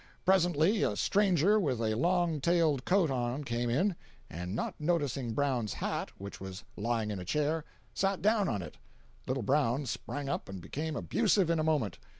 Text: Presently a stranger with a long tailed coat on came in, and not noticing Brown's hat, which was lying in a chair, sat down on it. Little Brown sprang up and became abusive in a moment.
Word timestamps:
Presently 0.25 0.81
a 0.81 0.95
stranger 0.95 1.59
with 1.59 1.79
a 1.79 1.95
long 1.95 2.41
tailed 2.41 2.85
coat 2.85 3.11
on 3.11 3.43
came 3.43 3.69
in, 3.69 3.95
and 4.31 4.55
not 4.55 4.73
noticing 4.81 5.35
Brown's 5.35 5.73
hat, 5.73 6.09
which 6.17 6.41
was 6.41 6.63
lying 6.75 7.11
in 7.11 7.19
a 7.19 7.23
chair, 7.23 7.65
sat 7.93 8.19
down 8.19 8.49
on 8.49 8.63
it. 8.63 8.77
Little 9.27 9.43
Brown 9.43 9.85
sprang 9.85 10.27
up 10.27 10.49
and 10.49 10.59
became 10.59 10.95
abusive 10.95 11.51
in 11.51 11.59
a 11.59 11.63
moment. 11.63 11.99